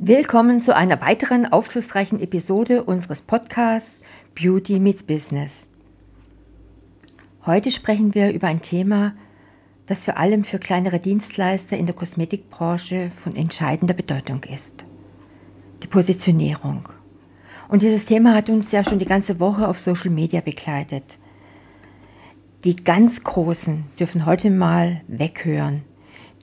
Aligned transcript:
Willkommen 0.00 0.60
zu 0.60 0.76
einer 0.76 1.00
weiteren 1.00 1.50
aufschlussreichen 1.50 2.20
Episode 2.20 2.84
unseres 2.84 3.20
Podcasts 3.20 3.98
Beauty 4.40 4.78
Meets 4.78 5.02
Business. 5.02 5.66
Heute 7.44 7.72
sprechen 7.72 8.14
wir 8.14 8.32
über 8.32 8.46
ein 8.46 8.62
Thema, 8.62 9.14
das 9.86 10.04
vor 10.04 10.16
allem 10.16 10.44
für 10.44 10.60
kleinere 10.60 11.00
Dienstleister 11.00 11.76
in 11.76 11.86
der 11.86 11.96
Kosmetikbranche 11.96 13.10
von 13.16 13.34
entscheidender 13.34 13.92
Bedeutung 13.92 14.44
ist. 14.44 14.84
Die 15.82 15.88
Positionierung. 15.88 16.88
Und 17.66 17.82
dieses 17.82 18.04
Thema 18.04 18.36
hat 18.36 18.50
uns 18.50 18.70
ja 18.70 18.84
schon 18.84 19.00
die 19.00 19.04
ganze 19.04 19.40
Woche 19.40 19.66
auf 19.66 19.80
Social 19.80 20.10
Media 20.10 20.40
begleitet. 20.40 21.18
Die 22.62 22.76
ganz 22.76 23.24
Großen 23.24 23.82
dürfen 23.98 24.26
heute 24.26 24.50
mal 24.50 25.00
weghören. 25.08 25.82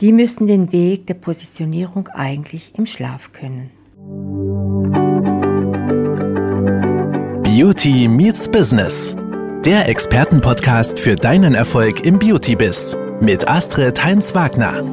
Die 0.02 0.12
müssen 0.12 0.46
den 0.46 0.73
Weg 0.73 1.07
der 1.07 1.14
Positionierung 1.14 2.09
eigentlich 2.09 2.73
im 2.75 2.86
Schlaf 2.86 3.32
können. 3.32 3.71
Beauty 7.43 8.10
meets 8.10 8.51
Business. 8.51 9.15
Der 9.65 9.87
Expertenpodcast 9.87 11.00
für 11.00 11.15
deinen 11.15 11.56
Erfolg 11.56 12.04
im 12.04 12.20
Beauty-Biz 12.20 12.97
mit 13.21 13.47
Astrid 13.47 14.04
Heinz-Wagner. 14.04 14.84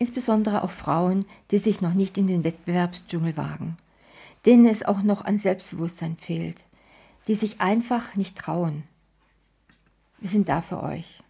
Insbesondere 0.00 0.64
auch 0.64 0.70
Frauen, 0.70 1.26
die 1.52 1.58
sich 1.58 1.80
noch 1.80 1.94
nicht 1.94 2.18
in 2.18 2.26
den 2.26 2.42
Wettbewerbsdschungel 2.42 3.36
wagen, 3.36 3.76
denen 4.46 4.66
es 4.66 4.84
auch 4.84 5.04
noch 5.04 5.24
an 5.24 5.38
Selbstbewusstsein 5.38 6.16
fehlt, 6.16 6.56
die 7.28 7.34
sich 7.34 7.60
einfach 7.60 8.16
nicht 8.16 8.36
trauen. 8.36 8.84
Wir 10.18 10.28
sind 10.28 10.48
da 10.48 10.62
für 10.62 10.82
euch. 10.82 11.22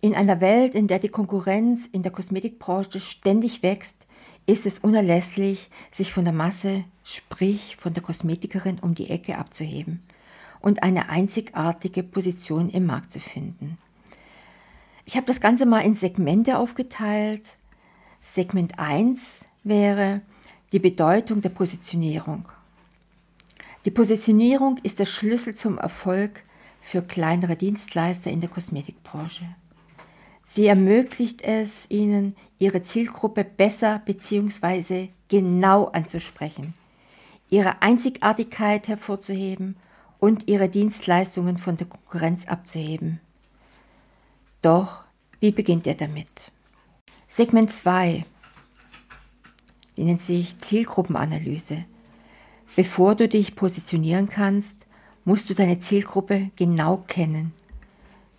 In 0.00 0.14
einer 0.14 0.40
Welt, 0.40 0.74
in 0.74 0.86
der 0.86 0.98
die 0.98 1.08
Konkurrenz 1.08 1.86
in 1.92 2.02
der 2.02 2.12
Kosmetikbranche 2.12 3.00
ständig 3.00 3.62
wächst, 3.62 3.96
ist 4.46 4.66
es 4.66 4.78
unerlässlich, 4.78 5.70
sich 5.92 6.12
von 6.12 6.24
der 6.24 6.32
Masse, 6.32 6.84
sprich 7.04 7.76
von 7.76 7.92
der 7.94 8.02
Kosmetikerin 8.02 8.78
um 8.80 8.94
die 8.94 9.10
Ecke 9.10 9.38
abzuheben 9.38 10.02
und 10.60 10.82
eine 10.82 11.08
einzigartige 11.08 12.02
Position 12.02 12.70
im 12.70 12.86
Markt 12.86 13.12
zu 13.12 13.20
finden. 13.20 13.78
Ich 15.04 15.16
habe 15.16 15.26
das 15.26 15.40
Ganze 15.40 15.66
mal 15.66 15.80
in 15.80 15.94
Segmente 15.94 16.58
aufgeteilt. 16.58 17.56
Segment 18.20 18.78
1 18.78 19.44
wäre 19.64 20.20
die 20.72 20.78
Bedeutung 20.78 21.40
der 21.40 21.48
Positionierung. 21.48 22.48
Die 23.86 23.90
Positionierung 23.90 24.76
ist 24.82 24.98
der 24.98 25.06
Schlüssel 25.06 25.54
zum 25.54 25.78
Erfolg 25.78 26.42
für 26.82 27.00
kleinere 27.00 27.56
Dienstleister 27.56 28.30
in 28.30 28.40
der 28.40 28.50
Kosmetikbranche. 28.50 29.44
Sie 30.44 30.66
ermöglicht 30.66 31.40
es 31.42 31.88
ihnen, 31.88 32.34
ihre 32.58 32.82
Zielgruppe 32.82 33.44
besser 33.44 34.02
bzw. 34.04 35.08
genau 35.28 35.86
anzusprechen, 35.86 36.74
ihre 37.48 37.80
Einzigartigkeit 37.80 38.88
hervorzuheben 38.88 39.76
und 40.18 40.48
ihre 40.48 40.68
Dienstleistungen 40.68 41.56
von 41.56 41.78
der 41.78 41.86
Konkurrenz 41.86 42.46
abzuheben. 42.46 43.20
Doch, 44.60 45.04
wie 45.38 45.52
beginnt 45.52 45.86
er 45.86 45.94
damit? 45.94 46.52
Segment 47.28 47.72
2, 47.72 48.26
die 49.96 50.04
nennt 50.04 50.20
sich 50.20 50.58
Zielgruppenanalyse. 50.58 51.84
Bevor 52.76 53.16
du 53.16 53.28
dich 53.28 53.56
positionieren 53.56 54.28
kannst, 54.28 54.76
musst 55.24 55.50
du 55.50 55.54
deine 55.54 55.80
Zielgruppe 55.80 56.50
genau 56.56 57.04
kennen. 57.08 57.52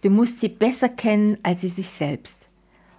Du 0.02 0.10
musst 0.10 0.40
sie 0.40 0.50
besser 0.50 0.90
kennen 0.90 1.38
als 1.44 1.62
sie 1.62 1.70
sich 1.70 1.90
selbst. 1.90 2.38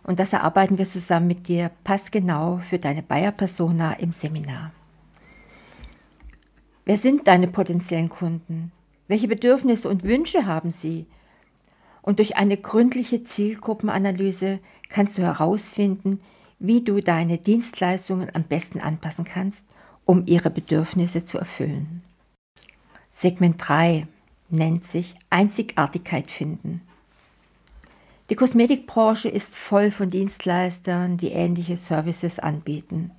Und 0.04 0.18
das 0.18 0.32
erarbeiten 0.32 0.78
wir 0.78 0.86
zusammen 0.86 1.28
mit 1.28 1.48
dir 1.48 1.70
passgenau 1.84 2.60
für 2.68 2.78
deine 2.78 3.02
Bayer-Persona 3.02 3.94
im 3.94 4.12
Seminar. 4.12 4.72
Wer 6.84 6.98
sind 6.98 7.26
deine 7.28 7.48
potenziellen 7.48 8.08
Kunden? 8.08 8.72
Welche 9.08 9.28
Bedürfnisse 9.28 9.88
und 9.88 10.02
Wünsche 10.02 10.46
haben 10.46 10.70
sie? 10.70 11.06
Und 12.02 12.18
durch 12.18 12.36
eine 12.36 12.56
gründliche 12.56 13.22
Zielgruppenanalyse 13.22 14.58
kannst 14.88 15.16
du 15.18 15.22
herausfinden, 15.22 16.20
wie 16.58 16.82
du 16.82 17.00
deine 17.00 17.38
Dienstleistungen 17.38 18.28
am 18.34 18.42
besten 18.44 18.80
anpassen 18.80 19.24
kannst 19.24 19.64
um 20.04 20.24
ihre 20.26 20.50
Bedürfnisse 20.50 21.24
zu 21.24 21.38
erfüllen. 21.38 22.02
Segment 23.10 23.56
3 23.58 24.06
nennt 24.48 24.84
sich 24.84 25.14
Einzigartigkeit 25.30 26.30
finden. 26.30 26.82
Die 28.30 28.36
Kosmetikbranche 28.36 29.28
ist 29.28 29.56
voll 29.56 29.90
von 29.90 30.08
Dienstleistern, 30.08 31.16
die 31.16 31.32
ähnliche 31.32 31.76
Services 31.76 32.38
anbieten. 32.38 33.10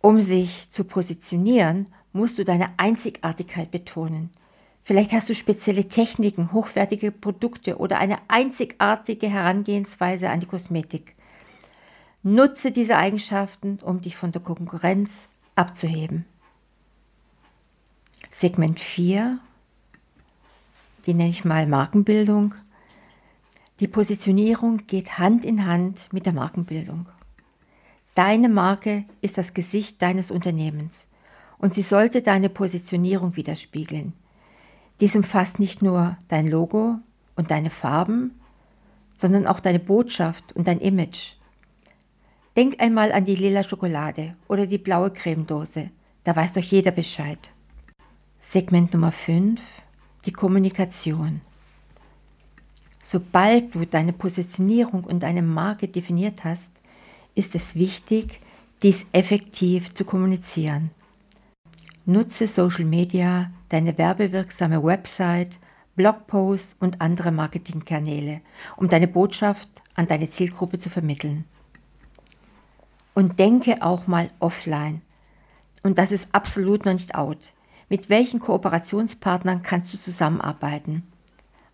Um 0.00 0.20
sich 0.20 0.70
zu 0.70 0.84
positionieren, 0.84 1.88
musst 2.12 2.38
du 2.38 2.44
deine 2.44 2.70
Einzigartigkeit 2.78 3.70
betonen. 3.70 4.30
Vielleicht 4.82 5.12
hast 5.12 5.28
du 5.28 5.34
spezielle 5.34 5.88
Techniken, 5.88 6.52
hochwertige 6.52 7.10
Produkte 7.10 7.78
oder 7.78 7.98
eine 7.98 8.18
einzigartige 8.28 9.28
Herangehensweise 9.28 10.30
an 10.30 10.40
die 10.40 10.46
Kosmetik. 10.46 11.14
Nutze 12.22 12.70
diese 12.70 12.96
Eigenschaften, 12.96 13.78
um 13.82 14.00
dich 14.00 14.16
von 14.16 14.32
der 14.32 14.42
Konkurrenz 14.42 15.28
abzuheben. 15.54 16.24
Segment 18.30 18.80
4, 18.80 19.38
die 21.06 21.14
nenne 21.14 21.30
ich 21.30 21.44
mal 21.44 21.66
Markenbildung. 21.66 22.54
Die 23.80 23.88
Positionierung 23.88 24.86
geht 24.86 25.18
Hand 25.18 25.44
in 25.44 25.66
Hand 25.66 26.12
mit 26.12 26.26
der 26.26 26.32
Markenbildung. 26.32 27.06
Deine 28.14 28.48
Marke 28.48 29.04
ist 29.20 29.38
das 29.38 29.54
Gesicht 29.54 30.00
deines 30.00 30.30
Unternehmens 30.30 31.08
und 31.58 31.74
sie 31.74 31.82
sollte 31.82 32.22
deine 32.22 32.48
Positionierung 32.48 33.36
widerspiegeln. 33.36 34.12
Dies 35.00 35.16
umfasst 35.16 35.58
nicht 35.58 35.82
nur 35.82 36.16
dein 36.28 36.46
Logo 36.46 36.98
und 37.36 37.50
deine 37.50 37.70
Farben, 37.70 38.40
sondern 39.16 39.46
auch 39.46 39.60
deine 39.60 39.80
Botschaft 39.80 40.52
und 40.54 40.68
dein 40.68 40.80
Image. 40.80 41.34
Denk 42.56 42.80
einmal 42.80 43.10
an 43.10 43.24
die 43.24 43.34
lila 43.34 43.64
Schokolade 43.64 44.36
oder 44.46 44.68
die 44.68 44.78
blaue 44.78 45.10
Cremedose. 45.10 45.90
Da 46.22 46.36
weiß 46.36 46.52
doch 46.52 46.62
jeder 46.62 46.92
Bescheid. 46.92 47.50
Segment 48.38 48.92
Nummer 48.94 49.10
5. 49.10 49.60
Die 50.24 50.32
Kommunikation. 50.32 51.40
Sobald 53.02 53.74
du 53.74 53.84
deine 53.84 54.12
Positionierung 54.12 55.02
und 55.02 55.24
deine 55.24 55.42
Marke 55.42 55.88
definiert 55.88 56.44
hast, 56.44 56.70
ist 57.34 57.56
es 57.56 57.74
wichtig, 57.74 58.40
dies 58.82 59.04
effektiv 59.10 59.92
zu 59.92 60.04
kommunizieren. 60.04 60.90
Nutze 62.06 62.46
Social 62.46 62.84
Media, 62.84 63.50
deine 63.68 63.98
werbewirksame 63.98 64.82
Website, 64.82 65.58
Blogposts 65.96 66.76
und 66.78 67.00
andere 67.00 67.32
Marketingkanäle, 67.32 68.42
um 68.76 68.88
deine 68.88 69.08
Botschaft 69.08 69.68
an 69.96 70.06
deine 70.06 70.30
Zielgruppe 70.30 70.78
zu 70.78 70.88
vermitteln 70.88 71.46
und 73.14 73.38
denke 73.38 73.82
auch 73.82 74.06
mal 74.06 74.28
offline. 74.40 75.00
Und 75.82 75.98
das 75.98 76.12
ist 76.12 76.34
absolut 76.34 76.84
noch 76.84 76.92
nicht 76.92 77.14
out. 77.14 77.52
Mit 77.88 78.08
welchen 78.08 78.40
Kooperationspartnern 78.40 79.62
kannst 79.62 79.92
du 79.92 80.00
zusammenarbeiten? 80.00 81.04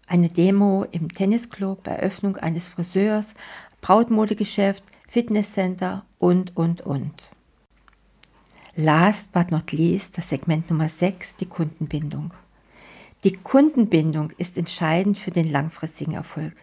Eine 0.06 0.28
Demo 0.28 0.84
im 0.90 1.08
Tennisclub, 1.08 1.86
Eröffnung 1.86 2.36
eines 2.36 2.66
Friseurs, 2.66 3.34
Brautmodegeschäft, 3.80 4.82
Fitnesscenter 5.08 6.04
und, 6.18 6.56
und, 6.56 6.82
und. 6.82 7.30
Last 8.76 9.32
but 9.32 9.50
not 9.50 9.72
least 9.72 10.18
das 10.18 10.28
Segment 10.28 10.70
Nummer 10.70 10.88
6, 10.88 11.36
die 11.36 11.46
Kundenbindung. 11.46 12.34
Die 13.24 13.32
Kundenbindung 13.32 14.32
ist 14.38 14.56
entscheidend 14.56 15.18
für 15.18 15.30
den 15.30 15.50
langfristigen 15.50 16.14
Erfolg. 16.14 16.54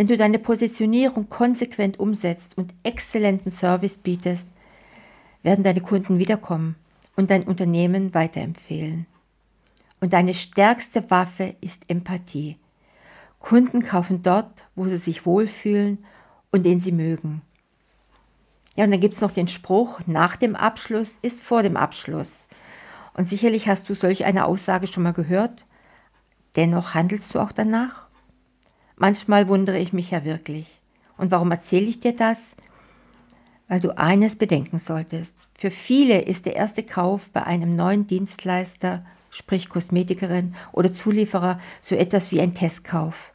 Wenn 0.00 0.06
du 0.06 0.16
deine 0.16 0.38
Positionierung 0.38 1.28
konsequent 1.28 2.00
umsetzt 2.00 2.56
und 2.56 2.72
exzellenten 2.84 3.52
Service 3.52 3.98
bietest, 3.98 4.48
werden 5.42 5.62
deine 5.62 5.82
Kunden 5.82 6.18
wiederkommen 6.18 6.76
und 7.16 7.30
dein 7.30 7.42
Unternehmen 7.42 8.14
weiterempfehlen. 8.14 9.04
Und 10.00 10.14
deine 10.14 10.32
stärkste 10.32 11.10
Waffe 11.10 11.54
ist 11.60 11.82
Empathie. 11.88 12.56
Kunden 13.40 13.82
kaufen 13.82 14.22
dort, 14.22 14.64
wo 14.74 14.86
sie 14.86 14.96
sich 14.96 15.26
wohlfühlen 15.26 15.98
und 16.50 16.64
den 16.64 16.80
sie 16.80 16.92
mögen. 16.92 17.42
Ja, 18.76 18.84
und 18.84 18.92
dann 18.92 19.00
gibt 19.00 19.16
es 19.16 19.20
noch 19.20 19.32
den 19.32 19.48
Spruch, 19.48 20.00
nach 20.06 20.36
dem 20.36 20.56
Abschluss 20.56 21.18
ist 21.20 21.42
vor 21.42 21.62
dem 21.62 21.76
Abschluss. 21.76 22.46
Und 23.12 23.26
sicherlich 23.26 23.68
hast 23.68 23.86
du 23.90 23.94
solch 23.94 24.24
eine 24.24 24.46
Aussage 24.46 24.86
schon 24.86 25.02
mal 25.02 25.12
gehört. 25.12 25.66
Dennoch 26.56 26.94
handelst 26.94 27.34
du 27.34 27.38
auch 27.38 27.52
danach? 27.52 28.08
Manchmal 29.00 29.48
wundere 29.48 29.78
ich 29.78 29.94
mich 29.94 30.10
ja 30.10 30.26
wirklich. 30.26 30.66
Und 31.16 31.30
warum 31.30 31.50
erzähle 31.50 31.86
ich 31.86 32.00
dir 32.00 32.14
das? 32.14 32.54
Weil 33.66 33.80
du 33.80 33.96
eines 33.96 34.36
bedenken 34.36 34.78
solltest. 34.78 35.34
Für 35.56 35.70
viele 35.70 36.20
ist 36.20 36.44
der 36.44 36.54
erste 36.54 36.82
Kauf 36.82 37.30
bei 37.30 37.42
einem 37.44 37.76
neuen 37.76 38.06
Dienstleister, 38.06 39.02
sprich 39.30 39.70
Kosmetikerin 39.70 40.54
oder 40.72 40.92
Zulieferer, 40.92 41.58
so 41.80 41.94
etwas 41.94 42.30
wie 42.30 42.42
ein 42.42 42.52
Testkauf. 42.52 43.32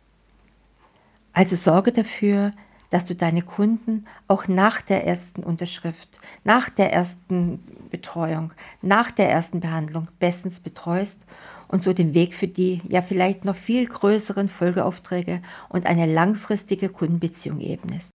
Also 1.33 1.55
sorge 1.55 1.91
dafür, 1.91 2.53
dass 2.91 3.05
du 3.05 3.15
deine 3.15 3.41
Kunden 3.41 4.05
auch 4.27 4.47
nach 4.47 4.81
der 4.81 5.07
ersten 5.07 5.41
Unterschrift, 5.41 6.19
nach 6.43 6.69
der 6.69 6.93
ersten 6.93 7.89
Betreuung, 7.89 8.53
nach 8.83 9.09
der 9.09 9.31
ersten 9.31 9.61
Behandlung 9.61 10.09
bestens 10.19 10.59
betreust 10.59 11.25
und 11.67 11.83
so 11.83 11.93
den 11.93 12.13
Weg 12.13 12.33
für 12.33 12.47
die 12.47 12.81
ja 12.87 13.01
vielleicht 13.01 13.45
noch 13.45 13.55
viel 13.55 13.85
größeren 13.85 14.49
Folgeaufträge 14.49 15.41
und 15.69 15.85
eine 15.85 16.11
langfristige 16.11 16.89
Kundenbeziehung 16.89 17.59
ebnest. 17.59 18.11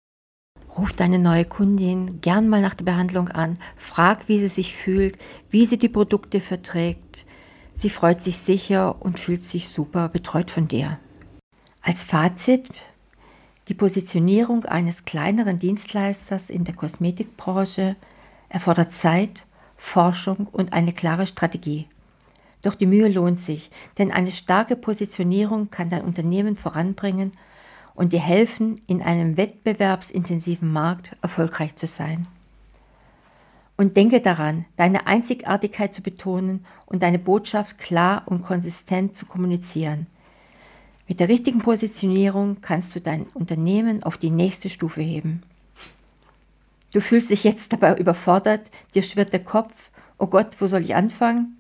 Ruf 0.78 0.94
deine 0.94 1.18
neue 1.18 1.46
Kundin 1.46 2.22
gern 2.22 2.50
mal 2.50 2.62
nach 2.62 2.76
der 2.76 2.86
Behandlung 2.86 3.30
an, 3.30 3.58
frag, 3.78 4.28
wie 4.28 4.40
sie 4.40 4.48
sich 4.48 4.76
fühlt, 4.76 5.18
wie 5.50 5.66
sie 5.66 5.78
die 5.78 5.90
Produkte 5.90 6.40
verträgt. 6.40 7.26
Sie 7.74 7.90
freut 7.90 8.22
sich 8.22 8.38
sicher 8.38 9.02
und 9.02 9.20
fühlt 9.20 9.44
sich 9.44 9.70
super 9.70 10.10
betreut 10.10 10.52
von 10.52 10.68
dir. 10.68 11.00
Als 11.82 12.04
Fazit 12.04 12.70
die 13.68 13.74
Positionierung 13.74 14.66
eines 14.66 15.04
kleineren 15.04 15.60
Dienstleisters 15.60 16.50
in 16.50 16.64
der 16.64 16.76
Kosmetikbranche 16.76 17.96
erfordert 18.50 18.94
Zeit, 18.94 19.46
Forschung 19.76 20.48
und 20.48 20.74
eine 20.74 20.94
klare 20.94 21.28
Strategie. 21.28 21.88
Doch 22.68 22.76
die 22.76 22.86
Mühe 22.86 23.08
lohnt 23.08 23.40
sich, 23.40 23.72
denn 23.98 24.12
eine 24.12 24.34
starke 24.34 24.76
Positionierung 24.76 25.70
kann 25.70 25.90
dein 25.90 26.02
Unternehmen 26.02 26.58
voranbringen 26.58 27.32
und 27.96 28.12
dir 28.12 28.20
helfen, 28.20 28.82
in 28.88 29.02
einem 29.02 29.38
wettbewerbsintensiven 29.38 30.70
Markt 30.70 31.16
erfolgreich 31.22 31.78
zu 31.78 31.88
sein. 31.88 32.28
Und 33.78 33.96
denke 33.96 34.20
daran, 34.20 34.66
deine 34.76 35.08
Einzigartigkeit 35.08 35.94
zu 35.94 36.02
betonen 36.02 36.66
und 36.86 37.04
deine 37.04 37.20
Botschaft 37.20 37.78
klar 37.78 38.24
und 38.26 38.44
konsistent 38.44 39.16
zu 39.16 39.26
kommunizieren. 39.26 40.08
Mit 41.08 41.22
der 41.22 41.30
richtigen 41.30 41.60
Positionierung 41.60 42.58
kannst 42.60 42.94
du 42.94 43.00
dein 43.00 43.28
Unternehmen 43.28 44.04
auf 44.04 44.18
die 44.18 44.30
nächste 44.30 44.70
Stufe 44.70 45.00
heben. 45.00 45.42
Du 46.92 47.00
fühlst 47.00 47.30
dich 47.30 47.46
jetzt 47.46 47.72
dabei 47.72 47.96
überfordert, 47.96 48.70
dir 48.94 49.04
schwirrt 49.04 49.32
der 49.32 49.46
Kopf, 49.46 49.74
oh 50.18 50.28
Gott, 50.28 50.58
wo 50.60 50.68
soll 50.68 50.82
ich 50.82 50.96
anfangen? 50.96 51.57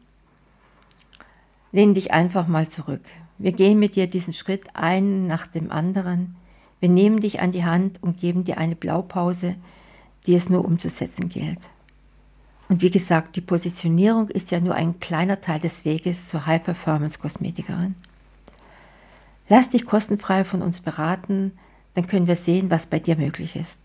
Lehn 1.77 1.93
dich 1.93 2.11
einfach 2.11 2.47
mal 2.47 2.67
zurück. 2.67 3.03
Wir 3.37 3.51
gehen 3.51 3.77
mit 3.77 3.95
dir 3.95 4.07
diesen 4.07 4.33
Schritt 4.33 4.75
einen 4.75 5.27
nach 5.27 5.45
dem 5.45 5.71
anderen. 5.71 6.35
Wir 6.79 6.89
nehmen 6.89 7.19
dich 7.19 7.39
an 7.39 7.51
die 7.51 7.65
Hand 7.65 8.01
und 8.01 8.19
geben 8.19 8.43
dir 8.43 8.57
eine 8.57 8.75
Blaupause, 8.75 9.53
die 10.25 10.33
es 10.33 10.49
nur 10.49 10.65
umzusetzen 10.65 11.29
gilt. 11.29 11.69
Und 12.67 12.81
wie 12.81 12.89
gesagt, 12.89 13.35
die 13.35 13.41
Positionierung 13.41 14.27
ist 14.29 14.49
ja 14.49 14.59
nur 14.59 14.73
ein 14.73 14.99
kleiner 14.99 15.39
Teil 15.39 15.59
des 15.59 15.85
Weges 15.85 16.29
zur 16.29 16.47
High-Performance-Kosmetikerin. 16.47 17.93
Lass 19.47 19.69
dich 19.69 19.85
kostenfrei 19.85 20.45
von 20.45 20.63
uns 20.63 20.79
beraten, 20.79 21.51
dann 21.93 22.07
können 22.07 22.25
wir 22.25 22.37
sehen, 22.37 22.71
was 22.71 22.87
bei 22.87 22.97
dir 22.97 23.17
möglich 23.17 23.55
ist. 23.55 23.79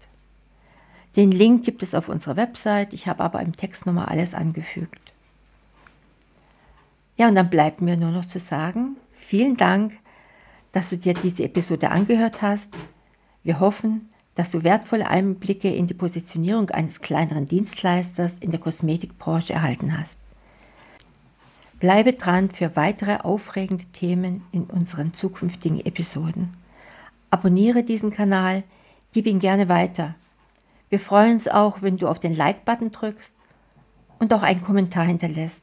Den 1.16 1.30
Link 1.30 1.62
gibt 1.62 1.82
es 1.82 1.94
auf 1.94 2.08
unserer 2.08 2.36
Website, 2.36 2.94
ich 2.94 3.06
habe 3.06 3.22
aber 3.22 3.42
im 3.42 3.54
Text 3.54 3.84
nochmal 3.84 4.06
alles 4.06 4.32
angefügt. 4.32 5.12
Ja, 7.22 7.28
und 7.28 7.36
dann 7.36 7.50
bleibt 7.50 7.80
mir 7.80 7.96
nur 7.96 8.10
noch 8.10 8.24
zu 8.24 8.40
sagen, 8.40 8.96
vielen 9.12 9.56
Dank, 9.56 9.92
dass 10.72 10.88
du 10.88 10.98
dir 10.98 11.14
diese 11.14 11.44
Episode 11.44 11.92
angehört 11.92 12.42
hast. 12.42 12.70
Wir 13.44 13.60
hoffen, 13.60 14.10
dass 14.34 14.50
du 14.50 14.64
wertvolle 14.64 15.06
Einblicke 15.06 15.72
in 15.72 15.86
die 15.86 15.94
Positionierung 15.94 16.70
eines 16.70 17.00
kleineren 17.00 17.46
Dienstleisters 17.46 18.32
in 18.40 18.50
der 18.50 18.58
Kosmetikbranche 18.58 19.52
erhalten 19.52 19.96
hast. 19.96 20.19
Bleibe 21.78 22.14
dran 22.14 22.50
für 22.50 22.74
weitere 22.74 23.19
aufregende 23.19 23.84
Themen 23.92 24.42
in 24.50 24.64
unseren 24.64 25.14
zukünftigen 25.14 25.78
Episoden. 25.78 26.50
Abonniere 27.30 27.84
diesen 27.84 28.10
Kanal, 28.10 28.64
gib 29.12 29.28
ihn 29.28 29.38
gerne 29.38 29.68
weiter. 29.68 30.16
Wir 30.88 30.98
freuen 30.98 31.34
uns 31.34 31.46
auch, 31.46 31.82
wenn 31.82 31.98
du 31.98 32.08
auf 32.08 32.18
den 32.18 32.34
Like-Button 32.34 32.90
drückst 32.90 33.32
und 34.18 34.34
auch 34.34 34.42
einen 34.42 34.62
Kommentar 34.62 35.04
hinterlässt. 35.04 35.62